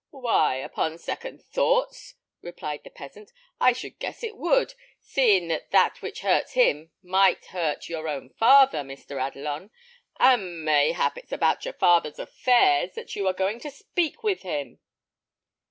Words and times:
"Why, 0.09 0.55
upon 0.55 0.97
second 0.97 1.43
thoughts," 1.43 2.15
replied 2.41 2.83
the 2.83 2.89
peasant, 2.89 3.31
"I 3.59 3.71
should 3.71 3.99
guess 3.99 4.23
it 4.23 4.35
would, 4.35 4.73
seeing 4.99 5.47
that 5.49 5.69
that 5.69 6.01
which 6.01 6.21
hurts 6.21 6.53
him 6.53 6.89
might 7.03 7.45
hurt 7.45 7.87
your 7.87 8.07
own 8.07 8.31
father, 8.31 8.79
Mr. 8.79 9.21
Adelon; 9.21 9.69
and 10.19 10.65
mayhap 10.65 11.19
it's 11.19 11.31
about 11.31 11.65
your 11.65 11.75
father's 11.75 12.17
affairs 12.17 12.93
that 12.95 13.15
you 13.15 13.27
are 13.27 13.33
going 13.33 13.59
to 13.59 13.69
speak 13.69 14.23
with 14.23 14.41
him." 14.41 14.79